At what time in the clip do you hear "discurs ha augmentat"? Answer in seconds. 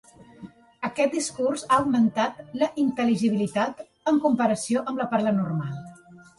1.17-2.41